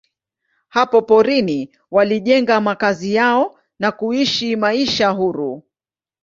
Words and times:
Hapa 0.67 1.01
porini 1.01 1.75
walijenga 1.91 2.61
makazi 2.61 3.13
yao 3.15 3.59
na 3.79 3.91
kuishi 3.91 4.55
maisha 4.55 5.09
huru. 5.09 5.63